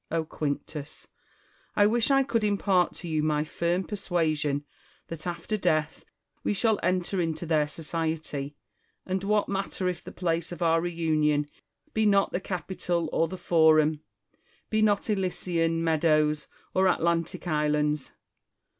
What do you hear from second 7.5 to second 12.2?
society: and what matter if the place of our reunion be